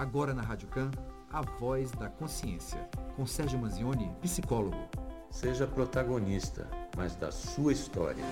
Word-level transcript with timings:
Agora 0.00 0.32
na 0.32 0.40
Rádio 0.40 0.66
Can, 0.68 0.90
a 1.30 1.42
voz 1.42 1.92
da 1.92 2.08
consciência, 2.08 2.88
com 3.14 3.26
Sérgio 3.26 3.58
Manzioni, 3.58 4.10
psicólogo. 4.22 4.88
Seja 5.30 5.66
protagonista, 5.66 6.66
mas 6.96 7.14
da 7.14 7.30
sua 7.30 7.70
história. 7.70 8.24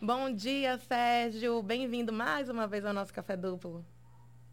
Bom 0.00 0.32
dia, 0.32 0.78
Sérgio. 0.78 1.60
Bem-vindo 1.60 2.12
mais 2.12 2.48
uma 2.48 2.68
vez 2.68 2.84
ao 2.84 2.92
nosso 2.92 3.12
Café 3.12 3.36
Duplo. 3.36 3.84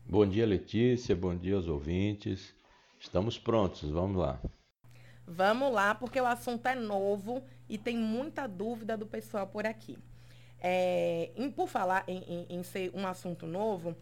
Bom 0.10 0.26
dia, 0.26 0.44
Letícia. 0.44 1.16
Bom 1.16 1.36
dia 1.36 1.56
aos 1.56 1.68
ouvintes. 1.68 2.56
Estamos 3.00 3.38
prontos, 3.38 3.92
vamos 3.92 4.18
lá. 4.18 4.42
Vamos 5.28 5.72
lá, 5.72 5.94
porque 5.94 6.20
o 6.20 6.26
assunto 6.26 6.66
é 6.66 6.74
novo 6.74 7.44
e 7.70 7.78
tem 7.78 7.96
muita 7.96 8.48
dúvida 8.48 8.98
do 8.98 9.06
pessoal 9.06 9.46
por 9.46 9.68
aqui. 9.68 10.00
É, 10.60 11.32
em, 11.36 11.52
por 11.52 11.68
falar 11.68 12.04
em, 12.08 12.24
em, 12.24 12.46
em, 12.58 12.64
ser 12.64 12.92
um 12.94 13.08
assunto 13.08 13.48
novo, 13.48 13.96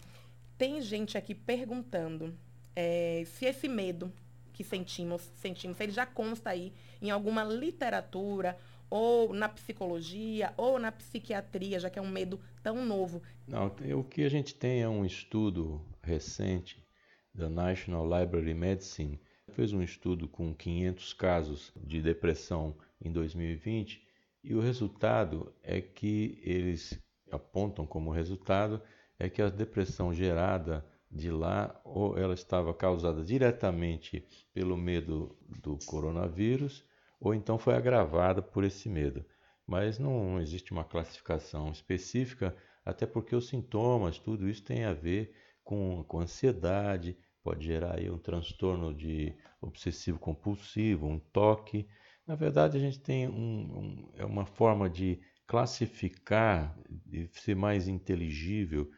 tem 0.60 0.82
gente 0.82 1.18
aqui 1.18 1.34
perguntando 1.34 2.38
é, 2.76 3.24
se 3.26 3.46
esse 3.46 3.70
medo 3.70 4.12
que 4.52 4.62
sentimos, 4.62 5.22
sentimos, 5.38 5.78
se 5.78 5.84
ele 5.84 5.94
já 5.94 6.06
consta 6.06 6.50
aí 6.50 6.74
em 7.02 7.10
alguma 7.10 7.46
literatura 7.46 8.58
ou 8.90 9.34
na 9.34 9.48
psicologia 9.48 10.54
ou 10.58 10.78
na 10.78 10.92
psiquiatria, 10.92 11.80
já 11.80 11.90
que 11.90 11.98
é 11.98 12.02
um 12.02 12.10
medo 12.10 12.38
tão 12.62 12.86
novo. 12.86 13.22
Não, 13.48 13.74
o 13.98 14.04
que 14.04 14.22
a 14.24 14.30
gente 14.30 14.54
tem 14.54 14.82
é 14.82 14.90
um 14.90 15.06
estudo 15.06 15.82
recente 16.04 16.86
da 17.34 17.50
National 17.50 18.04
Library 18.04 18.54
Medicine 18.54 19.18
fez 19.54 19.72
um 19.72 19.82
estudo 19.82 20.28
com 20.28 20.54
500 20.54 21.14
casos 21.14 21.72
de 21.78 22.02
depressão 22.02 22.76
em 23.02 23.14
2020 23.14 24.06
e 24.44 24.54
o 24.54 24.60
resultado 24.60 25.54
é 25.64 25.80
que 25.80 26.38
eles 26.44 27.00
apontam 27.32 27.86
como 27.86 28.12
resultado 28.12 28.82
é 29.20 29.30
que 29.30 29.42
a 29.42 29.50
depressão 29.50 30.14
gerada 30.14 30.84
de 31.12 31.30
lá 31.30 31.80
ou 31.84 32.18
ela 32.18 32.34
estava 32.34 32.74
causada 32.74 33.24
diretamente 33.24 34.26
pelo 34.54 34.78
medo 34.78 35.36
do 35.62 35.78
coronavírus 35.86 36.86
ou 37.20 37.34
então 37.34 37.58
foi 37.58 37.76
agravada 37.76 38.42
por 38.42 38.64
esse 38.64 38.88
medo. 38.88 39.26
Mas 39.68 40.00
não 40.00 40.40
existe 40.40 40.72
uma 40.72 40.84
classificação 40.84 41.70
específica, 41.72 42.56
até 42.86 43.06
porque 43.06 43.36
os 43.36 43.50
sintomas, 43.50 44.18
tudo 44.18 44.48
isso 44.48 44.64
tem 44.64 44.86
a 44.86 44.94
ver 44.94 45.36
com, 45.64 46.04
com 46.08 46.22
ansiedade, 46.22 47.18
pode 47.44 47.66
gerar 47.66 47.98
aí 47.98 48.10
um 48.10 48.18
transtorno 48.18 48.94
de 48.94 49.36
obsessivo 49.62 50.18
compulsivo, 50.18 51.08
um 51.08 51.20
toque. 51.20 51.88
Na 52.26 52.36
verdade, 52.36 52.78
a 52.78 52.80
gente 52.80 53.00
tem 53.00 53.28
um, 53.28 53.34
um, 53.34 54.12
é 54.16 54.26
uma 54.26 54.46
forma 54.46 54.90
de 54.90 55.20
classificar, 55.46 56.76
de 56.90 57.28
ser 57.34 57.56
mais 57.56 57.88
inteligível 57.88 58.90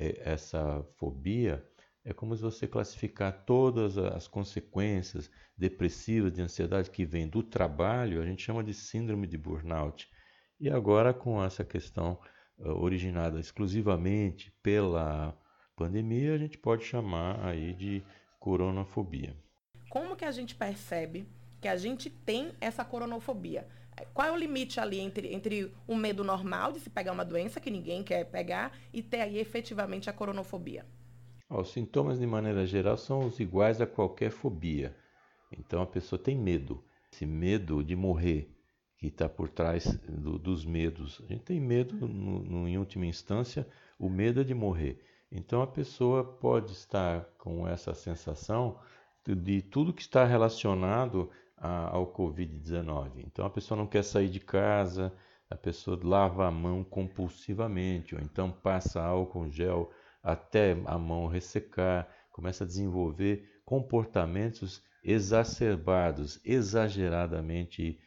essa 0.00 0.82
fobia. 0.96 1.64
É 2.04 2.14
como 2.14 2.34
se 2.34 2.42
você 2.42 2.66
classificar 2.66 3.44
todas 3.44 3.98
as 3.98 4.26
consequências 4.26 5.30
depressivas 5.56 6.32
de 6.32 6.40
ansiedade 6.40 6.90
que 6.90 7.04
vem 7.04 7.28
do 7.28 7.42
trabalho, 7.42 8.22
a 8.22 8.24
gente 8.24 8.42
chama 8.42 8.64
de 8.64 8.72
síndrome 8.72 9.26
de 9.26 9.36
burnout. 9.36 10.08
E 10.58 10.70
agora 10.70 11.12
com 11.12 11.42
essa 11.44 11.64
questão 11.64 12.18
uh, 12.58 12.70
originada 12.70 13.38
exclusivamente 13.38 14.50
pela 14.62 15.38
pandemia, 15.76 16.34
a 16.34 16.38
gente 16.38 16.56
pode 16.56 16.84
chamar 16.84 17.44
aí 17.44 17.74
de 17.74 18.02
coronafobia. 18.38 19.36
Como 19.90 20.16
que 20.16 20.24
a 20.24 20.32
gente 20.32 20.54
percebe 20.54 21.26
que 21.60 21.68
a 21.68 21.76
gente 21.76 22.08
tem 22.08 22.52
essa 22.60 22.84
coronofobia? 22.84 23.66
Qual 24.12 24.26
é 24.26 24.32
o 24.32 24.36
limite 24.36 24.80
ali 24.80 25.00
entre, 25.00 25.34
entre 25.34 25.74
o 25.86 25.94
medo 25.94 26.24
normal 26.24 26.72
de 26.72 26.80
se 26.80 26.90
pegar 26.90 27.12
uma 27.12 27.24
doença 27.24 27.60
que 27.60 27.70
ninguém 27.70 28.02
quer 28.02 28.24
pegar 28.24 28.76
e 28.92 29.02
ter 29.02 29.20
aí 29.20 29.38
efetivamente 29.38 30.08
a 30.08 30.12
coronofobia? 30.12 30.86
Os 31.48 31.72
sintomas, 31.72 32.18
de 32.18 32.26
maneira 32.26 32.64
geral, 32.64 32.96
são 32.96 33.26
os 33.26 33.40
iguais 33.40 33.80
a 33.80 33.86
qualquer 33.86 34.30
fobia. 34.30 34.96
Então 35.50 35.82
a 35.82 35.86
pessoa 35.86 36.22
tem 36.22 36.36
medo. 36.36 36.82
Esse 37.12 37.26
medo 37.26 37.82
de 37.82 37.96
morrer 37.96 38.54
que 39.00 39.08
está 39.08 39.28
por 39.28 39.48
trás 39.48 39.98
do, 40.06 40.38
dos 40.38 40.64
medos. 40.64 41.20
A 41.24 41.26
gente 41.26 41.42
tem 41.42 41.58
medo, 41.58 42.06
no, 42.06 42.40
no, 42.40 42.68
em 42.68 42.78
última 42.78 43.06
instância, 43.06 43.66
o 43.98 44.08
medo 44.08 44.42
é 44.42 44.44
de 44.44 44.54
morrer. 44.54 45.02
Então 45.32 45.62
a 45.62 45.66
pessoa 45.66 46.22
pode 46.22 46.72
estar 46.72 47.24
com 47.38 47.66
essa 47.66 47.94
sensação 47.94 48.78
de 49.24 49.62
tudo 49.62 49.92
que 49.92 50.02
está 50.02 50.24
relacionado 50.24 51.30
a, 51.60 51.94
ao 51.94 52.12
Covid-19. 52.12 53.24
Então 53.26 53.44
a 53.44 53.50
pessoa 53.50 53.76
não 53.76 53.86
quer 53.86 54.02
sair 54.02 54.28
de 54.28 54.40
casa, 54.40 55.12
a 55.50 55.56
pessoa 55.56 56.00
lava 56.02 56.46
a 56.46 56.50
mão 56.50 56.82
compulsivamente, 56.82 58.14
ou 58.14 58.20
então 58.20 58.50
passa 58.50 59.02
álcool 59.02 59.50
gel 59.50 59.90
até 60.22 60.76
a 60.86 60.98
mão 60.98 61.26
ressecar, 61.26 62.08
começa 62.30 62.64
a 62.64 62.66
desenvolver 62.66 63.60
comportamentos 63.64 64.82
exacerbados, 65.02 66.40
exageradamente 66.44 67.98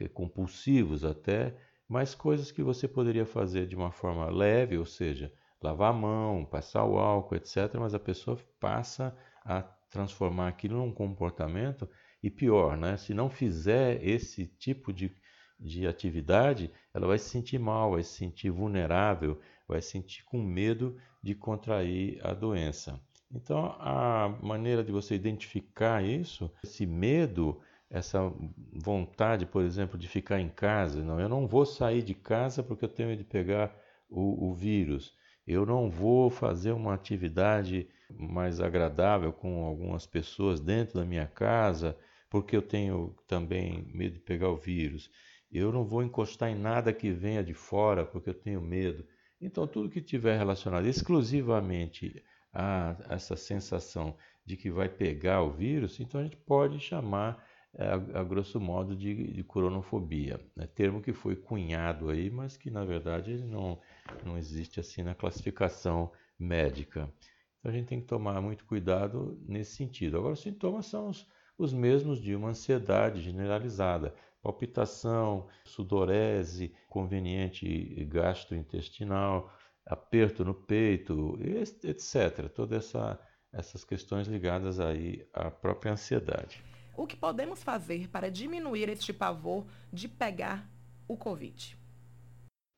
eh, 0.00 0.08
compulsivos 0.08 1.04
até, 1.04 1.54
mas 1.88 2.14
coisas 2.14 2.50
que 2.50 2.62
você 2.62 2.88
poderia 2.88 3.26
fazer 3.26 3.66
de 3.66 3.76
uma 3.76 3.90
forma 3.90 4.30
leve, 4.30 4.78
ou 4.78 4.86
seja, 4.86 5.32
lavar 5.62 5.90
a 5.90 5.96
mão, 5.96 6.44
passar 6.44 6.84
o 6.84 6.98
álcool, 6.98 7.36
etc. 7.36 7.74
Mas 7.78 7.94
a 7.94 7.98
pessoa 7.98 8.38
passa 8.58 9.16
a 9.44 9.62
transformar 9.90 10.48
aquilo 10.48 10.76
num 10.76 10.92
comportamento 10.92 11.88
e 12.22 12.30
pior, 12.30 12.76
né? 12.76 12.96
Se 12.96 13.12
não 13.12 13.28
fizer 13.28 14.04
esse 14.06 14.46
tipo 14.46 14.92
de, 14.92 15.10
de 15.58 15.86
atividade, 15.86 16.70
ela 16.94 17.06
vai 17.06 17.18
se 17.18 17.28
sentir 17.28 17.58
mal, 17.58 17.92
vai 17.92 18.02
se 18.02 18.14
sentir 18.14 18.50
vulnerável, 18.50 19.40
vai 19.66 19.80
se 19.82 19.90
sentir 19.90 20.24
com 20.24 20.40
medo 20.42 20.96
de 21.22 21.34
contrair 21.34 22.20
a 22.24 22.32
doença. 22.32 23.00
Então, 23.34 23.64
a 23.78 24.28
maneira 24.42 24.84
de 24.84 24.92
você 24.92 25.14
identificar 25.14 26.04
isso, 26.04 26.52
esse 26.62 26.84
medo, 26.84 27.60
essa 27.90 28.32
vontade, 28.72 29.46
por 29.46 29.62
exemplo, 29.62 29.98
de 29.98 30.06
ficar 30.06 30.40
em 30.40 30.48
casa, 30.48 31.02
não, 31.02 31.18
eu 31.18 31.28
não 31.28 31.46
vou 31.46 31.64
sair 31.64 32.02
de 32.02 32.14
casa 32.14 32.62
porque 32.62 32.84
eu 32.84 32.88
tenho 32.88 33.16
de 33.16 33.24
pegar 33.24 33.74
o, 34.08 34.50
o 34.50 34.54
vírus 34.54 35.16
eu 35.46 35.66
não 35.66 35.90
vou 35.90 36.30
fazer 36.30 36.72
uma 36.72 36.94
atividade 36.94 37.88
mais 38.10 38.60
agradável 38.60 39.32
com 39.32 39.64
algumas 39.64 40.06
pessoas 40.06 40.60
dentro 40.60 41.00
da 41.00 41.04
minha 41.04 41.26
casa, 41.26 41.96
porque 42.32 42.56
eu 42.56 42.62
tenho 42.62 43.14
também 43.26 43.84
medo 43.92 44.14
de 44.14 44.20
pegar 44.20 44.48
o 44.48 44.56
vírus. 44.56 45.10
Eu 45.52 45.70
não 45.70 45.84
vou 45.84 46.02
encostar 46.02 46.48
em 46.48 46.54
nada 46.54 46.90
que 46.90 47.12
venha 47.12 47.44
de 47.44 47.52
fora, 47.52 48.06
porque 48.06 48.30
eu 48.30 48.34
tenho 48.34 48.62
medo. 48.62 49.06
Então, 49.38 49.66
tudo 49.66 49.90
que 49.90 50.00
tiver 50.00 50.38
relacionado 50.38 50.86
exclusivamente 50.86 52.24
a 52.50 52.96
essa 53.10 53.36
sensação 53.36 54.16
de 54.46 54.56
que 54.56 54.70
vai 54.70 54.88
pegar 54.88 55.42
o 55.42 55.50
vírus, 55.50 56.00
então 56.00 56.22
a 56.22 56.24
gente 56.24 56.38
pode 56.38 56.80
chamar 56.80 57.46
é, 57.74 57.86
a, 57.86 58.24
grosso 58.24 58.58
modo 58.58 58.96
de, 58.96 59.30
de 59.30 59.44
coronofobia, 59.44 60.40
né? 60.56 60.66
termo 60.66 61.02
que 61.02 61.12
foi 61.12 61.36
cunhado 61.36 62.08
aí, 62.08 62.30
mas 62.30 62.56
que 62.56 62.70
na 62.70 62.82
verdade 62.82 63.44
não, 63.44 63.78
não 64.24 64.38
existe 64.38 64.80
assim 64.80 65.02
na 65.02 65.14
classificação 65.14 66.10
médica. 66.38 67.12
Então 67.58 67.70
a 67.70 67.74
gente 67.74 67.88
tem 67.88 68.00
que 68.00 68.06
tomar 68.06 68.40
muito 68.40 68.64
cuidado 68.64 69.38
nesse 69.46 69.76
sentido. 69.76 70.16
Agora, 70.16 70.32
os 70.32 70.40
sintomas 70.40 70.86
são 70.86 71.10
os, 71.10 71.26
os 71.64 71.72
mesmos 71.72 72.20
de 72.20 72.34
uma 72.34 72.48
ansiedade 72.48 73.20
generalizada, 73.20 74.14
palpitação, 74.42 75.48
sudorese, 75.64 76.74
conveniente 76.88 78.04
gastrointestinal, 78.06 79.52
aperto 79.86 80.44
no 80.44 80.54
peito, 80.54 81.38
etc. 81.42 82.48
Todas 82.54 82.86
essa, 82.86 83.20
essas 83.52 83.84
questões 83.84 84.26
ligadas 84.26 84.80
aí 84.80 85.26
à 85.32 85.50
própria 85.50 85.92
ansiedade. 85.92 86.62
O 86.96 87.06
que 87.06 87.16
podemos 87.16 87.62
fazer 87.62 88.08
para 88.08 88.30
diminuir 88.30 88.88
este 88.88 89.12
pavor 89.12 89.64
de 89.92 90.08
pegar 90.08 90.68
o 91.08 91.16
Covid? 91.16 91.78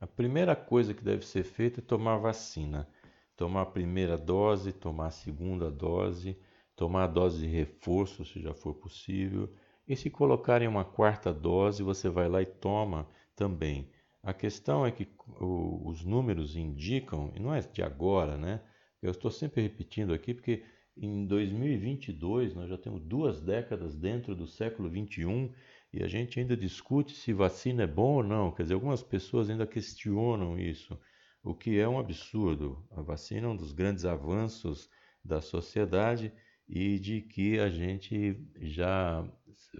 A 0.00 0.06
primeira 0.06 0.54
coisa 0.54 0.94
que 0.94 1.02
deve 1.02 1.26
ser 1.26 1.44
feita 1.44 1.80
é 1.80 1.82
tomar 1.82 2.18
vacina. 2.18 2.88
Tomar 3.36 3.62
a 3.62 3.66
primeira 3.66 4.16
dose, 4.16 4.72
tomar 4.72 5.06
a 5.06 5.10
segunda 5.10 5.68
dose, 5.70 6.38
tomar 6.76 7.04
a 7.04 7.08
dose 7.08 7.40
de 7.40 7.46
reforço, 7.46 8.24
se 8.24 8.40
já 8.40 8.54
for 8.54 8.74
possível. 8.74 9.52
E 9.86 9.94
se 9.94 10.10
colocarem 10.10 10.66
uma 10.66 10.84
quarta 10.84 11.32
dose, 11.32 11.82
você 11.82 12.08
vai 12.08 12.28
lá 12.28 12.40
e 12.42 12.46
toma 12.46 13.08
também. 13.36 13.90
A 14.22 14.32
questão 14.32 14.86
é 14.86 14.90
que 14.90 15.06
os 15.40 16.04
números 16.04 16.56
indicam, 16.56 17.30
e 17.34 17.40
não 17.40 17.54
é 17.54 17.60
de 17.60 17.82
agora, 17.82 18.38
né? 18.38 18.62
Eu 19.02 19.10
estou 19.10 19.30
sempre 19.30 19.60
repetindo 19.60 20.14
aqui 20.14 20.32
porque 20.32 20.62
em 20.96 21.26
2022, 21.26 22.54
nós 22.54 22.68
já 22.70 22.78
temos 22.78 23.02
duas 23.02 23.40
décadas 23.40 23.96
dentro 23.96 24.34
do 24.34 24.46
século 24.46 24.88
21 24.88 25.52
e 25.92 26.02
a 26.02 26.06
gente 26.08 26.38
ainda 26.38 26.56
discute 26.56 27.12
se 27.12 27.32
vacina 27.32 27.82
é 27.82 27.86
bom 27.86 28.14
ou 28.14 28.22
não. 28.22 28.52
Quer 28.52 28.62
dizer, 28.62 28.74
algumas 28.74 29.02
pessoas 29.02 29.50
ainda 29.50 29.66
questionam 29.66 30.58
isso, 30.58 30.98
o 31.42 31.54
que 31.54 31.78
é 31.78 31.88
um 31.88 31.98
absurdo. 31.98 32.86
A 32.92 33.02
vacina 33.02 33.46
é 33.46 33.50
um 33.50 33.56
dos 33.56 33.72
grandes 33.72 34.04
avanços 34.04 34.88
da 35.24 35.40
sociedade 35.40 36.32
e 36.68 36.98
de 36.98 37.20
que 37.20 37.58
a 37.58 37.68
gente 37.68 38.36
já 38.60 39.26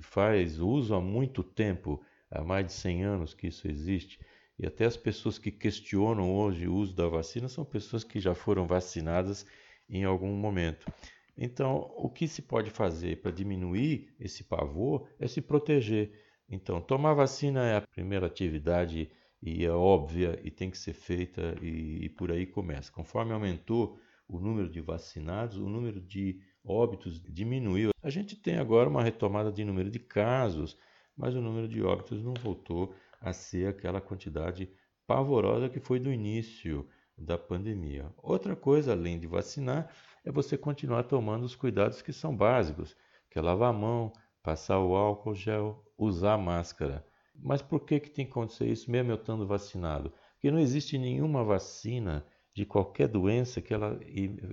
faz 0.01 0.59
uso 0.61 0.95
há 0.95 1.01
muito 1.01 1.43
tempo, 1.43 2.03
há 2.31 2.43
mais 2.43 2.67
de 2.67 2.73
100 2.73 3.05
anos 3.05 3.35
que 3.35 3.47
isso 3.47 3.69
existe. 3.69 4.19
E 4.59 4.67
até 4.67 4.85
as 4.85 4.97
pessoas 4.97 5.39
que 5.39 5.51
questionam 5.51 6.33
hoje 6.35 6.69
o 6.69 6.75
uso 6.75 6.95
da 6.95 7.09
vacina 7.09 7.49
são 7.49 7.65
pessoas 7.65 8.05
que 8.05 8.21
já 8.21 8.35
foram 8.35 8.67
vacinadas 8.67 9.47
em 9.89 10.05
algum 10.05 10.35
momento. 10.35 10.87
Então, 11.37 11.93
o 11.97 12.09
que 12.09 12.29
se 12.29 12.43
pode 12.43 12.71
fazer 12.71 13.21
para 13.21 13.33
diminuir 13.33 14.15
esse 14.21 14.45
pavor 14.45 15.09
é 15.19 15.27
se 15.27 15.41
proteger. 15.41 16.13
Então, 16.49 16.81
tomar 16.81 17.15
vacina 17.15 17.67
é 17.67 17.77
a 17.77 17.81
primeira 17.81 18.27
atividade 18.27 19.11
e 19.43 19.65
é 19.65 19.71
óbvia 19.71 20.41
e 20.45 20.51
tem 20.51 20.71
que 20.71 20.79
ser 20.79 20.93
feita 20.93 21.57
e, 21.61 22.05
e 22.05 22.09
por 22.09 22.31
aí 22.31 22.47
começa. 22.47 22.93
Conforme 22.93 23.33
aumentou 23.33 23.99
o 24.29 24.39
número 24.39 24.71
de 24.71 24.81
vacinados, 24.81 25.59
o 25.59 25.69
número 25.69 26.01
de 26.01 26.41
óbitos 26.65 27.21
diminuiu. 27.21 27.91
A 28.03 28.11
gente 28.11 28.37
tem 28.37 28.57
agora 28.57 28.89
uma 28.89 29.03
retomada 29.03 29.53
de 29.53 29.65
número 29.65 29.91
de 29.91 29.99
casos, 29.99 30.77
mas 31.17 31.35
o 31.35 31.41
número 31.41 31.69
de 31.69 31.83
óbitos 31.83 32.23
não 32.23 32.35
voltou 32.35 32.95
a 33.21 33.33
ser 33.33 33.69
aquela 33.69 34.01
quantidade 34.01 34.71
pavorosa 35.07 35.69
que 35.69 35.81
foi 35.81 35.99
do 36.01 36.13
início 36.13 36.89
da 37.17 37.39
pandemia. 37.39 38.11
Outra 38.23 38.57
coisa, 38.57 38.93
além 38.93 39.19
de 39.19 39.27
vacinar, 39.27 39.95
é 40.25 40.33
você 40.33 40.57
continuar 40.57 41.05
tomando 41.05 41.45
os 41.45 41.55
cuidados 41.55 42.03
que 42.03 42.13
são 42.13 42.35
básicos, 42.35 42.97
que 43.31 43.39
é 43.39 43.43
lavar 43.43 43.71
a 43.71 43.79
mão, 43.79 44.13
passar 44.43 44.81
o 44.81 44.95
álcool 44.95 45.35
gel, 45.35 45.85
usar 45.97 46.37
máscara. 46.39 47.07
Mas 47.35 47.63
por 47.63 47.81
que, 47.81 48.01
que 48.01 48.11
tem 48.11 48.25
que 48.25 48.31
acontecer 48.31 48.67
isso 48.67 48.91
mesmo 48.91 49.11
eu 49.11 49.17
estando 49.17 49.47
vacinado? 49.47 50.13
Porque 50.35 50.51
não 50.51 50.59
existe 50.59 50.99
nenhuma 50.99 51.45
vacina 51.45 52.25
de 52.55 52.65
qualquer 52.65 53.09
doença 53.09 53.61
que 53.61 53.75
ela 53.75 53.99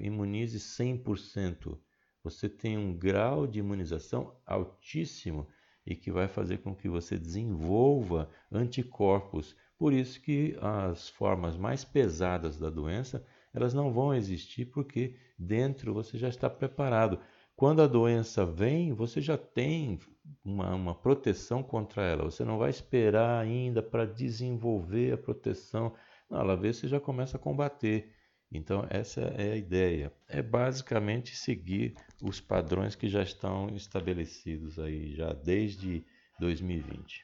imunize 0.02 0.60
100%. 0.60 1.78
Você 2.24 2.48
tem 2.48 2.78
um 2.78 2.94
grau 2.94 3.48
de 3.48 3.60
imunização 3.60 4.36
altíssimo 4.46 5.48
e 5.86 5.96
que 5.96 6.12
vai 6.12 6.28
fazer 6.28 6.60
com 6.60 6.76
que 6.76 6.88
você 6.88 7.18
desenvolva 7.18 8.30
anticorpos. 8.52 9.56
Por 9.78 9.94
isso 9.94 10.22
que 10.22 10.56
as 10.62 11.10
formas 11.10 11.58
mais 11.58 11.84
pesadas 11.84 12.60
da 12.60 12.70
doença, 12.70 13.26
elas 13.54 13.74
não 13.74 13.92
vão 13.92 14.14
existir 14.14 14.66
porque 14.66 15.16
dentro 15.38 15.94
você 15.94 16.18
já 16.18 16.30
está 16.30 16.50
preparado. 16.50 17.20
Quando 17.56 17.82
a 17.82 17.88
doença 17.88 18.46
vem, 18.46 18.94
você 18.94 19.22
já 19.22 19.38
tem 19.38 20.00
uma, 20.44 20.74
uma 20.74 20.96
proteção 20.96 21.64
contra 21.64 22.04
ela. 22.04 22.24
Você 22.24 22.44
não 22.44 22.58
vai 22.58 22.70
esperar 22.70 23.40
ainda 23.40 23.82
para 23.82 24.06
desenvolver 24.06 25.14
a 25.14 25.18
proteção. 25.18 25.94
Não, 26.30 26.40
ela 26.40 26.56
vê, 26.56 26.74
você 26.74 26.88
já 26.88 27.00
começa 27.00 27.38
a 27.38 27.40
combater. 27.40 28.14
Então, 28.52 28.86
essa 28.90 29.22
é 29.22 29.54
a 29.54 29.56
ideia. 29.56 30.12
É 30.28 30.42
basicamente 30.42 31.36
seguir 31.36 31.96
os 32.22 32.42
padrões 32.42 32.96
que 32.96 33.08
já 33.08 33.24
estão 33.24 33.70
estabelecidos 33.70 34.78
aí 34.78 35.16
já 35.16 35.32
desde 35.32 36.04
2020. 36.40 37.24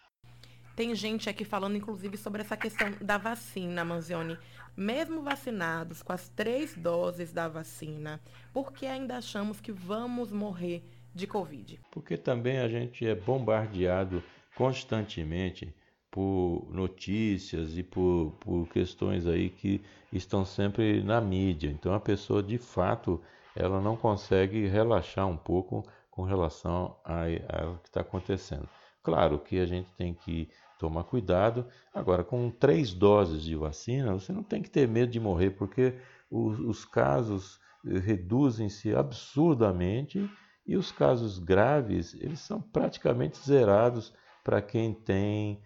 Tem 0.76 0.94
gente 0.94 1.28
aqui 1.28 1.44
falando, 1.44 1.76
inclusive, 1.76 2.18
sobre 2.18 2.42
essa 2.42 2.56
questão 2.56 2.92
da 3.02 3.18
vacina, 3.18 3.84
Manzioni. 3.84 4.38
Mesmo 4.76 5.24
vacinados 5.24 6.04
com 6.04 6.14
as 6.14 6.30
três 6.30 6.76
doses 6.76 7.34
da 7.34 7.48
vacina, 7.48 8.22
por 8.54 8.72
que 8.72 8.86
ainda 8.86 9.18
achamos 9.18 9.60
que 9.60 9.72
vamos 9.72 10.32
morrer 10.32 10.84
de 11.16 11.26
Covid? 11.26 11.80
Porque 11.92 12.16
também 12.16 12.60
a 12.60 12.68
gente 12.68 13.06
é 13.06 13.16
bombardeado 13.16 14.24
constantemente 14.56 15.74
por 16.18 16.68
notícias 16.72 17.78
e 17.78 17.84
por, 17.84 18.32
por 18.40 18.68
questões 18.70 19.28
aí 19.28 19.52
que 19.52 19.84
estão 20.12 20.44
sempre 20.44 21.04
na 21.04 21.22
mídia. 21.22 21.70
Então 21.70 21.94
a 21.94 22.00
pessoa 22.00 22.42
de 22.42 22.58
fato 22.58 23.22
ela 23.56 23.80
não 23.80 23.96
consegue 23.96 24.66
relaxar 24.66 25.28
um 25.28 25.38
pouco 25.38 25.88
com 26.10 26.24
relação 26.24 26.98
ao 27.04 27.78
que 27.78 27.90
está 27.90 28.02
acontecendo. 28.02 28.68
Claro 29.04 29.38
que 29.38 29.60
a 29.60 29.66
gente 29.68 29.94
tem 29.94 30.12
que 30.12 30.50
tomar 30.80 31.04
cuidado. 31.04 31.68
Agora, 31.94 32.24
com 32.24 32.50
três 32.50 32.96
doses 32.96 33.44
de 33.44 33.56
vacina, 33.56 34.14
você 34.14 34.34
não 34.34 34.42
tem 34.42 34.64
que 34.64 34.72
ter 34.72 34.88
medo 34.88 35.12
de 35.12 35.20
morrer, 35.20 35.52
porque 35.52 35.94
os, 36.32 36.58
os 36.62 36.84
casos 36.84 37.60
eh, 37.86 38.00
reduzem-se 38.00 38.96
absurdamente 38.96 40.28
e 40.66 40.78
os 40.78 40.92
casos 40.92 41.38
graves 41.38 42.16
eles 42.16 42.40
são 42.40 42.60
praticamente 42.60 43.38
zerados 43.38 44.12
para 44.44 44.64
quem 44.64 44.96
tem 44.96 45.62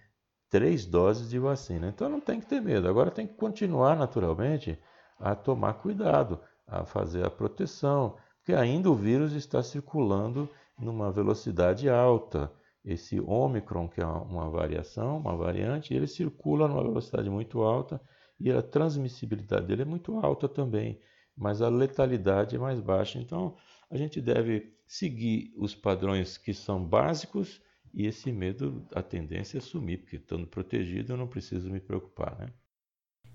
três 0.52 0.86
doses 0.86 1.30
de 1.30 1.40
vacina. 1.40 1.88
Então 1.88 2.08
não 2.10 2.20
tem 2.20 2.40
que 2.40 2.46
ter 2.46 2.62
medo. 2.62 2.88
Agora 2.88 3.10
tem 3.10 3.26
que 3.26 3.34
continuar 3.34 3.96
naturalmente 3.96 4.78
a 5.18 5.34
tomar 5.34 5.76
cuidado, 5.76 6.40
a 6.68 6.84
fazer 6.86 7.26
a 7.26 7.32
proteção, 7.32 8.18
porque 8.38 8.54
ainda 8.54 8.92
o 8.92 8.96
vírus 8.96 9.34
está 9.34 9.64
circulando 9.64 10.48
numa 10.78 11.12
velocidade 11.12 11.90
alta 11.90 12.52
esse 12.84 13.20
Ômicron, 13.20 13.88
que 13.88 14.02
é 14.02 14.06
uma 14.06 14.50
variação, 14.50 15.18
uma 15.18 15.38
variante, 15.38 15.94
ele 15.94 16.08
circula 16.08 16.68
numa 16.68 16.84
velocidade 16.84 17.30
muito 17.30 17.62
alta 17.62 18.02
e 18.40 18.52
a 18.52 18.62
transmissibilidade 18.62 19.68
dele 19.68 19.84
é 19.84 19.86
muito 19.86 20.18
alta 20.18 20.50
também, 20.50 21.00
mas 21.38 21.62
a 21.62 21.70
letalidade 21.70 22.56
é 22.56 22.60
mais 22.60 22.80
baixa. 22.80 23.20
Então, 23.20 23.56
a 23.90 23.96
gente 23.96 24.20
deve 24.20 24.74
seguir 24.88 25.54
os 25.56 25.76
padrões 25.76 26.38
que 26.38 26.54
são 26.54 26.84
básicos 26.84 27.62
e 27.94 28.06
esse 28.06 28.32
medo, 28.32 28.88
a 28.94 29.04
tendência 29.04 29.58
é 29.58 29.62
sumir, 29.62 30.00
porque 30.00 30.16
estando 30.16 30.48
protegido 30.48 31.14
eu 31.14 31.18
não 31.18 31.28
preciso 31.28 31.70
me 31.70 31.80
preocupar, 31.80 32.38
né? 32.40 32.48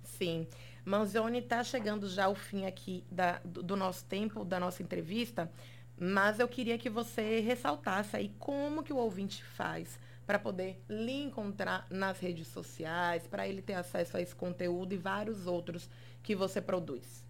Sim. 0.02 0.46
Manzoni 0.84 1.38
está 1.38 1.62
chegando 1.64 2.08
já 2.08 2.26
ao 2.26 2.34
fim 2.34 2.64
aqui 2.64 3.04
da, 3.10 3.38
do, 3.40 3.62
do 3.62 3.76
nosso 3.76 4.04
tempo, 4.06 4.44
da 4.44 4.58
nossa 4.58 4.82
entrevista. 4.82 5.50
Mas 5.98 6.38
eu 6.38 6.46
queria 6.46 6.78
que 6.78 6.90
você 6.90 7.40
ressaltasse 7.40 8.16
aí 8.16 8.32
como 8.38 8.82
que 8.82 8.92
o 8.92 8.96
ouvinte 8.96 9.42
faz 9.42 9.98
para 10.26 10.38
poder 10.38 10.82
lhe 10.88 11.22
encontrar 11.22 11.86
nas 11.90 12.18
redes 12.18 12.48
sociais, 12.48 13.26
para 13.26 13.48
ele 13.48 13.62
ter 13.62 13.74
acesso 13.74 14.16
a 14.16 14.20
esse 14.20 14.34
conteúdo 14.34 14.92
e 14.92 14.98
vários 14.98 15.46
outros 15.46 15.88
que 16.22 16.34
você 16.34 16.60
produz. 16.60 17.24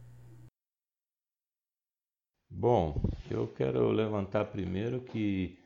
Bom, 2.50 3.00
eu 3.30 3.46
quero 3.48 3.90
levantar 3.90 4.46
primeiro 4.46 5.00
que 5.00 5.58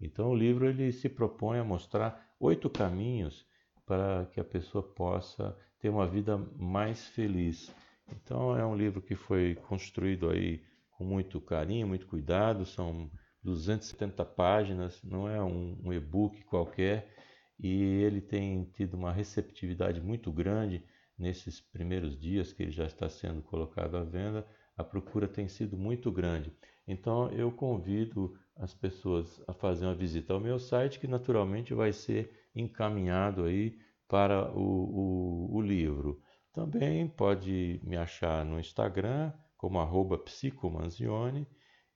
Então 0.00 0.30
o 0.30 0.36
livro 0.36 0.68
ele 0.68 0.92
se 0.92 1.08
propõe 1.08 1.58
a 1.58 1.64
mostrar 1.64 2.32
oito 2.38 2.70
caminhos 2.70 3.44
para 3.84 4.26
que 4.26 4.38
a 4.38 4.44
pessoa 4.44 4.84
possa 4.84 5.58
ter 5.80 5.88
uma 5.88 6.06
vida 6.06 6.38
mais 6.56 7.08
feliz. 7.08 7.74
Então 8.08 8.56
é 8.56 8.64
um 8.64 8.76
livro 8.76 9.02
que 9.02 9.16
foi 9.16 9.56
construído 9.66 10.30
aí 10.30 10.62
com 10.92 11.02
muito 11.02 11.40
carinho, 11.40 11.88
muito 11.88 12.06
cuidado, 12.06 12.64
são 12.64 13.10
270 13.42 14.24
páginas, 14.24 15.02
não 15.02 15.28
é 15.28 15.42
um, 15.42 15.76
um 15.86 15.92
e-book 15.92 16.44
qualquer, 16.44 17.12
e 17.58 17.82
ele 17.82 18.20
tem 18.20 18.62
tido 18.76 18.94
uma 18.94 19.12
receptividade 19.12 20.00
muito 20.00 20.30
grande 20.30 20.84
nesses 21.18 21.60
primeiros 21.60 22.16
dias 22.16 22.52
que 22.52 22.62
ele 22.62 22.70
já 22.70 22.86
está 22.86 23.08
sendo 23.08 23.42
colocado 23.42 23.96
à 23.96 24.04
venda, 24.04 24.46
a 24.76 24.84
procura 24.84 25.26
tem 25.26 25.48
sido 25.48 25.76
muito 25.76 26.12
grande. 26.12 26.52
Então 26.86 27.30
eu 27.30 27.50
convido 27.50 28.38
as 28.56 28.74
pessoas 28.74 29.42
a 29.46 29.52
fazer 29.52 29.86
uma 29.86 29.94
visita 29.94 30.32
ao 30.32 30.40
meu 30.40 30.58
site, 30.58 31.00
que 31.00 31.06
naturalmente 31.06 31.74
vai 31.74 31.92
ser 31.92 32.48
encaminhado 32.54 33.44
aí 33.44 33.78
para 34.08 34.52
o, 34.52 35.50
o, 35.50 35.56
o 35.56 35.60
livro. 35.60 36.20
Também 36.52 37.08
pode 37.08 37.80
me 37.82 37.96
achar 37.96 38.44
no 38.44 38.58
Instagram 38.58 39.32
como 39.56 39.78
arroba 39.78 40.16
psicomanzione 40.16 41.46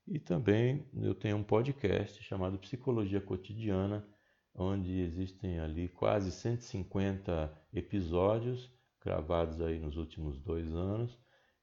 e 0.07 0.19
também 0.19 0.89
eu 0.95 1.15
tenho 1.15 1.37
um 1.37 1.43
podcast 1.43 2.23
chamado 2.23 2.59
Psicologia 2.59 3.21
Cotidiana, 3.21 4.07
onde 4.55 5.01
existem 5.01 5.61
ali 5.61 5.89
quase 5.89 6.33
150 6.33 7.57
episódios 7.73 8.71
gravados 9.03 9.61
aí 9.61 9.79
nos 9.79 9.97
últimos 9.97 10.39
dois 10.41 10.75
anos 10.75 11.17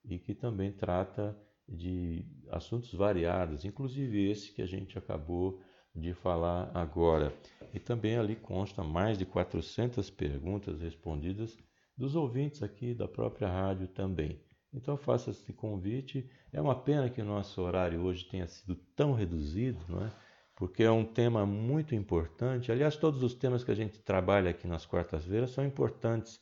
e 0.07 0.17
que 0.17 0.33
também 0.33 0.71
trata 0.71 1.37
de 1.67 2.25
assuntos 2.49 2.93
variados, 2.93 3.65
inclusive 3.65 4.29
esse 4.29 4.53
que 4.53 4.61
a 4.61 4.65
gente 4.65 4.97
acabou 4.97 5.61
de 5.93 6.13
falar 6.13 6.71
agora. 6.73 7.33
E 7.73 7.79
também 7.79 8.17
ali 8.17 8.35
consta 8.35 8.83
mais 8.83 9.17
de 9.17 9.25
400 9.25 10.09
perguntas 10.09 10.79
respondidas 10.79 11.57
dos 11.97 12.15
ouvintes 12.15 12.63
aqui 12.63 12.93
da 12.93 13.07
própria 13.07 13.49
rádio 13.49 13.87
também. 13.87 14.41
Então 14.73 14.95
faça 14.95 15.31
esse 15.31 15.51
convite. 15.51 16.29
É 16.53 16.61
uma 16.61 16.75
pena 16.75 17.09
que 17.09 17.21
o 17.21 17.25
nosso 17.25 17.61
horário 17.61 18.01
hoje 18.01 18.25
tenha 18.25 18.47
sido 18.47 18.75
tão 18.95 19.13
reduzido, 19.13 19.79
não 19.89 20.05
é? 20.05 20.11
porque 20.57 20.81
é 20.81 20.91
um 20.91 21.05
tema 21.05 21.45
muito 21.45 21.93
importante. 21.93 22.71
Aliás, 22.71 22.97
todos 22.97 23.21
os 23.21 23.35
temas 23.35 23.63
que 23.63 23.69
a 23.69 23.75
gente 23.75 23.99
trabalha 23.99 24.49
aqui 24.49 24.67
nas 24.67 24.87
quartas-feiras 24.87 25.51
são 25.51 25.63
importantes, 25.63 26.41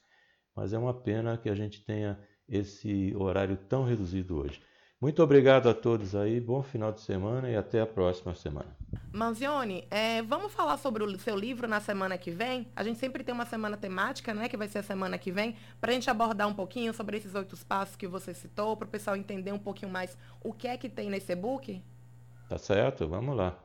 mas 0.56 0.72
é 0.72 0.78
uma 0.78 0.94
pena 0.94 1.38
que 1.38 1.50
a 1.50 1.54
gente 1.54 1.84
tenha 1.84 2.18
esse 2.48 3.14
horário 3.16 3.58
tão 3.58 3.84
reduzido 3.84 4.38
hoje. 4.38 4.62
Muito 5.00 5.22
obrigado 5.22 5.68
a 5.68 5.74
todos 5.74 6.16
aí, 6.16 6.40
bom 6.40 6.64
final 6.64 6.92
de 6.92 7.02
semana 7.02 7.50
e 7.50 7.56
até 7.56 7.82
a 7.82 7.86
próxima 7.86 8.34
semana. 8.34 8.76
Manzioni, 9.12 9.86
é, 9.92 10.22
vamos 10.22 10.54
falar 10.54 10.78
sobre 10.78 11.04
o 11.04 11.20
seu 11.20 11.36
livro 11.36 11.68
na 11.68 11.82
semana 11.82 12.18
que 12.18 12.32
vem? 12.32 12.68
A 12.76 12.84
gente 12.84 12.98
sempre 12.98 13.24
tem 13.24 13.36
uma 13.36 13.46
semana 13.46 13.76
temática, 13.76 14.34
né, 14.34 14.48
que 14.48 14.56
vai 14.56 14.70
ser 14.70 14.80
a 14.80 14.84
semana 14.84 15.18
que 15.18 15.32
vem, 15.32 15.58
para 15.82 15.92
a 15.92 15.94
gente 15.94 16.10
abordar 16.10 16.48
um 16.48 16.54
pouquinho 16.54 16.94
sobre 16.94 17.18
esses 17.18 17.36
oito 17.36 17.58
passos 17.66 17.98
que 17.98 18.08
você 18.08 18.34
citou, 18.34 18.76
para 18.78 18.88
o 18.88 18.90
pessoal 18.90 19.18
entender 19.18 19.52
um 19.52 19.60
pouquinho 19.60 19.92
mais 19.92 20.18
o 20.42 20.54
que 20.54 20.68
é 20.68 20.78
que 20.78 20.90
tem 20.90 21.10
nesse 21.10 21.34
e-book? 21.34 21.84
Tá 22.48 22.58
certo, 22.58 23.08
vamos 23.08 23.36
lá. 23.36 23.60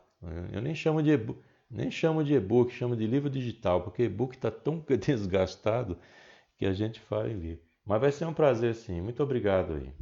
Eu 0.53 0.61
nem 0.61 0.75
chamo 0.75 1.01
de 1.01 1.11
e-book, 1.11 1.41
nem 1.71 1.91
chamo 1.91 2.25
de 2.25 2.35
e-book, 2.35 2.73
chamo 2.73 2.97
de 2.97 3.07
livro 3.07 3.31
digital, 3.31 3.83
porque 3.83 4.03
e-book 4.03 4.35
está 4.35 4.51
tão 4.51 4.85
desgastado 4.99 5.97
que 6.57 6.67
a 6.67 6.73
gente 6.73 7.01
faz 7.01 7.33
livro. 7.33 7.70
Mas 7.85 8.01
vai 8.01 8.11
ser 8.11 8.25
um 8.27 8.33
prazer 8.33 8.75
sim. 8.75 9.03
Muito 9.03 9.23
obrigado 9.23 9.75
aí. 9.75 9.93